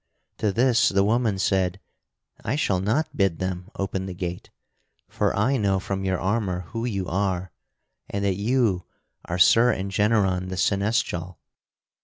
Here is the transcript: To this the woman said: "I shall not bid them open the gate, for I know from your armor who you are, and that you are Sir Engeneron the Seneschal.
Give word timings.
To 0.39 0.51
this 0.51 0.89
the 0.89 1.03
woman 1.03 1.37
said: 1.37 1.79
"I 2.43 2.55
shall 2.55 2.79
not 2.79 3.15
bid 3.15 3.37
them 3.37 3.69
open 3.75 4.07
the 4.07 4.15
gate, 4.15 4.49
for 5.07 5.31
I 5.37 5.57
know 5.57 5.79
from 5.79 6.03
your 6.03 6.19
armor 6.19 6.61
who 6.69 6.85
you 6.85 7.07
are, 7.07 7.51
and 8.09 8.25
that 8.25 8.35
you 8.37 8.87
are 9.25 9.37
Sir 9.37 9.71
Engeneron 9.71 10.49
the 10.49 10.57
Seneschal. 10.57 11.37